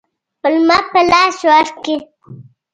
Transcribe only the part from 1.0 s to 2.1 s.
لاس ورکړي.